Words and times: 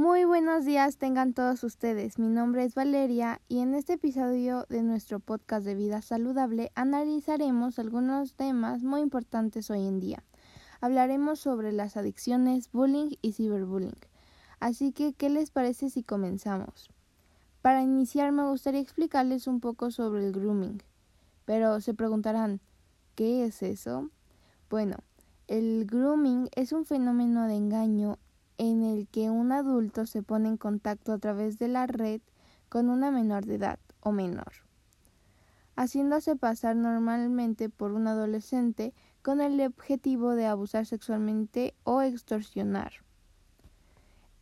Muy 0.00 0.24
buenos 0.24 0.64
días 0.64 0.96
tengan 0.96 1.34
todos 1.34 1.62
ustedes. 1.62 2.18
Mi 2.18 2.28
nombre 2.28 2.64
es 2.64 2.74
Valeria 2.74 3.42
y 3.48 3.58
en 3.58 3.74
este 3.74 3.92
episodio 3.92 4.64
de 4.70 4.82
nuestro 4.82 5.20
podcast 5.20 5.66
de 5.66 5.74
vida 5.74 6.00
saludable 6.00 6.72
analizaremos 6.74 7.78
algunos 7.78 8.32
temas 8.32 8.82
muy 8.82 9.02
importantes 9.02 9.70
hoy 9.70 9.86
en 9.86 10.00
día. 10.00 10.24
Hablaremos 10.80 11.40
sobre 11.40 11.72
las 11.72 11.98
adicciones, 11.98 12.72
bullying 12.72 13.10
y 13.20 13.32
ciberbullying. 13.32 13.98
Así 14.58 14.92
que, 14.92 15.12
¿qué 15.12 15.28
les 15.28 15.50
parece 15.50 15.90
si 15.90 16.02
comenzamos? 16.02 16.88
Para 17.60 17.82
iniciar 17.82 18.32
me 18.32 18.48
gustaría 18.48 18.80
explicarles 18.80 19.46
un 19.46 19.60
poco 19.60 19.90
sobre 19.90 20.24
el 20.24 20.32
grooming. 20.32 20.82
Pero 21.44 21.78
se 21.82 21.92
preguntarán, 21.92 22.62
¿qué 23.16 23.44
es 23.44 23.62
eso? 23.62 24.08
Bueno, 24.70 24.96
el 25.46 25.84
grooming 25.84 26.48
es 26.56 26.72
un 26.72 26.86
fenómeno 26.86 27.46
de 27.46 27.56
engaño 27.56 28.18
en 28.60 28.82
el 28.82 29.08
que 29.08 29.30
un 29.30 29.52
adulto 29.52 30.04
se 30.04 30.22
pone 30.22 30.50
en 30.50 30.58
contacto 30.58 31.14
a 31.14 31.18
través 31.18 31.58
de 31.58 31.66
la 31.66 31.86
red 31.86 32.20
con 32.68 32.90
una 32.90 33.10
menor 33.10 33.46
de 33.46 33.54
edad 33.54 33.78
o 34.00 34.12
menor, 34.12 34.52
haciéndose 35.76 36.36
pasar 36.36 36.76
normalmente 36.76 37.70
por 37.70 37.92
un 37.92 38.06
adolescente 38.06 38.92
con 39.22 39.40
el 39.40 39.58
objetivo 39.62 40.34
de 40.34 40.44
abusar 40.44 40.84
sexualmente 40.84 41.72
o 41.84 42.02
extorsionar. 42.02 42.92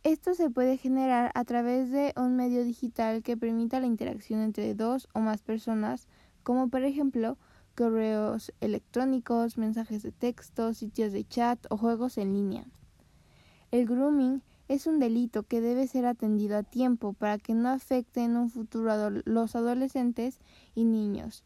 Esto 0.03 0.33
se 0.33 0.49
puede 0.49 0.75
generar 0.75 1.31
a 1.33 1.45
través 1.45 1.89
de 1.89 2.11
un 2.17 2.35
medio 2.35 2.65
digital 2.65 3.23
que 3.23 3.37
permita 3.37 3.79
la 3.79 3.87
interacción 3.87 4.41
entre 4.41 4.75
dos 4.75 5.07
o 5.13 5.21
más 5.21 5.41
personas, 5.43 6.09
como 6.43 6.67
por 6.67 6.83
ejemplo 6.83 7.37
correos 7.73 8.51
electrónicos, 8.59 9.57
mensajes 9.57 10.03
de 10.03 10.11
texto, 10.11 10.73
sitios 10.73 11.13
de 11.13 11.23
chat 11.23 11.65
o 11.69 11.77
juegos 11.77 12.17
en 12.17 12.33
línea. 12.33 12.65
El 13.71 13.85
grooming 13.85 14.41
es 14.67 14.87
un 14.87 14.99
delito 14.99 15.43
que 15.43 15.61
debe 15.61 15.87
ser 15.87 16.05
atendido 16.05 16.57
a 16.57 16.63
tiempo 16.63 17.13
para 17.13 17.37
que 17.37 17.53
no 17.53 17.69
afecte 17.69 18.23
en 18.23 18.35
un 18.37 18.49
futuro 18.49 18.91
a 18.91 19.09
los 19.25 19.55
adolescentes 19.55 20.39
y 20.75 20.85
niños 20.85 21.43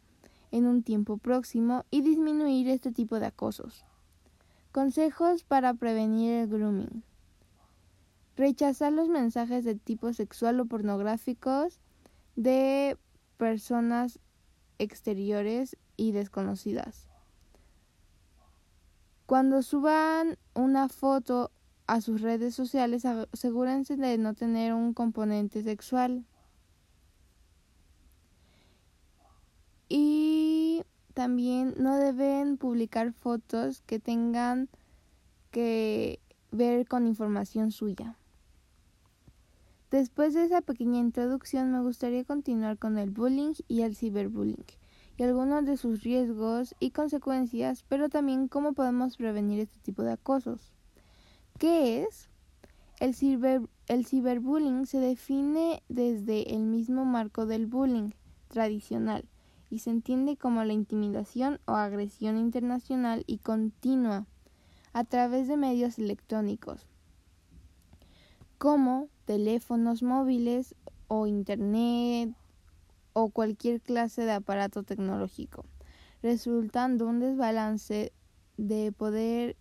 en 0.52 0.68
un 0.68 0.84
tiempo 0.84 1.18
próximo 1.18 1.84
y 1.90 2.02
disminuir 2.02 2.70
este 2.70 2.92
tipo 2.92 3.20
de 3.20 3.26
acosos. 3.26 3.86
Consejos 4.72 5.44
para 5.44 5.74
prevenir 5.74 6.32
el 6.34 6.48
grooming. 6.48 7.04
Rechazar 8.38 8.94
los 8.94 9.10
mensajes 9.10 9.66
de 9.66 9.76
tipo 9.76 10.14
sexual 10.14 10.60
o 10.60 10.66
pornográficos 10.66 11.80
de 12.36 12.98
personas 13.38 14.20
exteriores 14.78 15.76
y 15.98 16.12
desconocidas. 16.12 17.08
Cuando 19.26 19.64
suban 19.64 20.38
una 20.54 20.88
foto 20.88 21.52
a 21.88 22.02
sus 22.02 22.22
redes 22.22 22.56
sociales, 22.56 23.06
asegúrense 23.06 23.98
de 23.98 24.18
no 24.18 24.34
tener 24.34 24.74
un 24.74 24.94
componente 24.94 25.64
sexual. 25.64 26.26
Y 29.90 30.84
también 31.14 31.76
no 31.78 31.98
deben 31.98 32.58
publicar 32.58 33.14
fotos 33.14 33.82
que 33.82 34.00
tengan 34.00 34.70
que 35.52 36.20
ver 36.52 36.88
con 36.88 37.06
información 37.08 37.72
suya. 37.72 38.18
Después 39.92 40.34
de 40.34 40.46
esa 40.46 40.62
pequeña 40.62 41.00
introducción 41.00 41.72
me 41.72 41.82
gustaría 41.82 42.24
continuar 42.24 42.80
con 42.80 42.98
el 42.98 43.12
bullying 43.12 43.54
y 43.68 43.82
el 43.82 43.96
ciberbullying 43.96 44.66
y 45.18 45.24
algunos 45.24 45.66
de 45.66 45.78
sus 45.78 46.02
riesgos 46.02 46.76
y 46.80 46.92
consecuencias, 46.92 47.86
pero 47.88 48.10
también 48.10 48.48
cómo 48.48 48.74
podemos 48.74 49.18
prevenir 49.18 49.60
este 49.60 49.80
tipo 49.80 50.02
de 50.02 50.14
acosos. 50.14 50.74
¿Qué 51.58 52.04
es? 52.04 52.30
El, 53.00 53.16
el 53.88 54.06
ciberbullying 54.06 54.86
se 54.86 55.00
define 55.00 55.84
desde 55.90 56.56
el 56.56 56.64
mismo 56.64 57.06
marco 57.06 57.46
del 57.46 57.68
bullying 57.68 58.12
tradicional 58.48 59.26
y 59.70 59.80
se 59.80 59.90
entiende 59.90 60.38
como 60.38 60.64
la 60.64 60.74
intimidación 60.74 61.60
o 61.66 61.74
agresión 61.74 62.38
internacional 62.38 63.24
y 63.28 63.40
continua 63.40 64.26
a 64.94 65.04
través 65.04 65.48
de 65.48 65.58
medios 65.58 65.98
electrónicos 65.98 66.88
como 68.64 69.10
teléfonos 69.26 70.04
móviles 70.04 70.74
o 71.10 71.28
internet 71.28 72.34
o 73.12 73.30
cualquier 73.30 73.82
clase 73.82 74.24
de 74.24 74.32
aparato 74.32 74.84
tecnológico, 74.84 75.66
resultando 76.22 77.06
un 77.06 77.20
desbalance 77.20 78.14
de 78.56 78.94
poder 78.94 79.58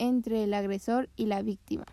entre 0.00 0.42
el 0.42 0.54
agresor 0.54 1.08
y 1.14 1.26
la 1.26 1.42
víctima. 1.42 1.84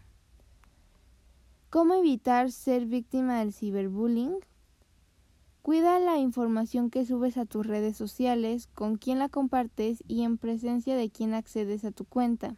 ¿Cómo 1.70 1.94
evitar 1.94 2.52
ser 2.52 2.86
víctima 2.86 3.40
del 3.40 3.54
ciberbullying? 3.54 4.40
Cuida 5.62 6.00
la 6.00 6.18
información 6.18 6.90
que 6.90 7.06
subes 7.06 7.38
a 7.38 7.46
tus 7.46 7.68
redes 7.68 7.98
sociales, 7.98 8.68
con 8.74 8.96
quién 8.96 9.20
la 9.20 9.28
compartes 9.28 10.02
y 10.08 10.24
en 10.24 10.38
presencia 10.38 10.96
de 10.96 11.10
quién 11.10 11.34
accedes 11.34 11.84
a 11.84 11.92
tu 11.92 12.06
cuenta. 12.06 12.56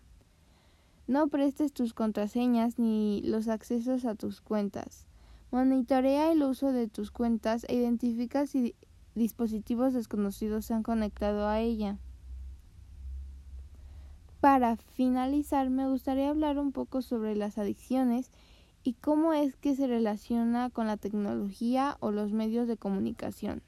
No 1.07 1.27
prestes 1.27 1.73
tus 1.73 1.95
contraseñas 1.95 2.77
ni 2.77 3.23
los 3.23 3.47
accesos 3.47 4.05
a 4.05 4.13
tus 4.13 4.41
cuentas. 4.41 5.07
Monitorea 5.49 6.31
el 6.31 6.43
uso 6.43 6.71
de 6.71 6.87
tus 6.87 7.09
cuentas 7.09 7.65
e 7.67 7.73
identifica 7.73 8.45
si 8.45 8.75
dispositivos 9.15 9.95
desconocidos 9.95 10.65
se 10.65 10.75
han 10.75 10.83
conectado 10.83 11.47
a 11.47 11.59
ella. 11.59 11.97
Para 14.39 14.77
finalizar, 14.77 15.69
me 15.69 15.87
gustaría 15.89 16.29
hablar 16.29 16.59
un 16.59 16.71
poco 16.71 17.01
sobre 17.01 17.35
las 17.35 17.57
adicciones 17.57 18.31
y 18.83 18.93
cómo 18.93 19.33
es 19.33 19.57
que 19.57 19.75
se 19.75 19.85
relaciona 19.85 20.69
con 20.69 20.87
la 20.87 20.95
tecnología 20.95 21.97
o 21.99 22.11
los 22.11 22.31
medios 22.31 22.67
de 22.67 22.77
comunicación. 22.77 23.61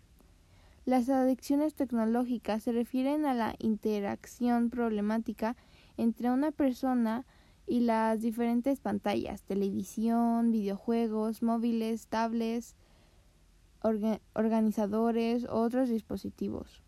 Las 0.86 1.10
adicciones 1.10 1.76
tecnológicas 1.76 2.64
se 2.64 2.72
refieren 2.72 3.26
a 3.26 3.34
la 3.34 3.56
interacción 3.60 4.70
problemática 4.70 5.58
entre 5.98 6.32
una 6.32 6.52
persona 6.52 7.26
y 7.68 7.82
las 7.82 8.22
diferentes 8.22 8.80
pantallas, 8.80 9.44
televisión, 9.44 10.52
videojuegos, 10.52 11.44
móviles, 11.44 12.08
tablets, 12.08 12.76
organizadores, 14.34 15.46
otros 15.50 15.90
dispositivos. 15.90 16.82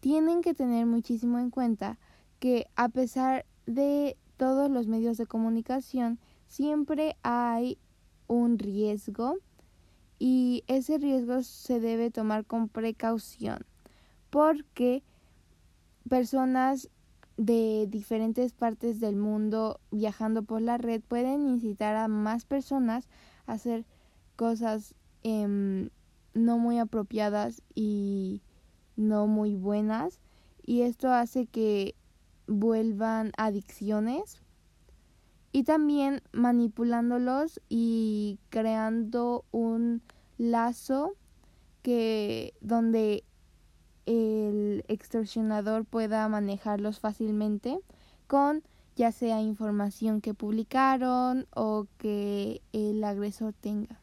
Tienen 0.00 0.42
que 0.42 0.54
tener 0.54 0.86
muchísimo 0.86 1.38
en 1.38 1.50
cuenta 1.50 1.98
que 2.38 2.66
a 2.76 2.88
pesar 2.88 3.46
de 3.66 4.16
todos 4.36 4.70
los 4.70 4.86
medios 4.86 5.16
de 5.16 5.26
comunicación, 5.26 6.18
siempre 6.48 7.16
hay 7.22 7.78
un 8.28 8.58
riesgo 8.58 9.38
y 10.18 10.64
ese 10.66 10.98
riesgo 10.98 11.42
se 11.42 11.80
debe 11.80 12.10
tomar 12.10 12.44
con 12.44 12.68
precaución 12.68 13.64
porque 14.30 15.02
personas 16.08 16.88
de 17.36 17.86
diferentes 17.88 18.52
partes 18.52 18.98
del 18.98 19.16
mundo 19.16 19.80
viajando 19.90 20.42
por 20.42 20.62
la 20.62 20.78
red 20.78 21.02
pueden 21.02 21.46
incitar 21.48 21.96
a 21.96 22.08
más 22.08 22.46
personas 22.46 23.08
a 23.46 23.52
hacer 23.52 23.84
cosas 24.36 24.94
em, 25.22 25.90
no 26.32 26.58
muy 26.58 26.78
apropiadas 26.78 27.62
y 27.74 28.42
no 28.96 29.26
muy 29.26 29.54
buenas 29.54 30.20
y 30.64 30.82
esto 30.82 31.10
hace 31.12 31.46
que 31.46 31.94
vuelvan 32.46 33.32
adicciones 33.36 34.42
y 35.52 35.64
también 35.64 36.22
manipulándolos 36.32 37.60
y 37.68 38.38
creando 38.50 39.44
un 39.52 40.02
lazo 40.38 41.14
que 41.82 42.54
donde 42.60 43.24
el 44.06 44.84
extorsionador 44.88 45.84
pueda 45.84 46.28
manejarlos 46.28 47.00
fácilmente 47.00 47.78
con 48.26 48.62
ya 48.96 49.12
sea 49.12 49.40
información 49.40 50.20
que 50.20 50.34
publicaron 50.34 51.46
o 51.54 51.86
que 51.98 52.62
el 52.72 53.04
agresor 53.04 53.52
tenga. 53.52 54.00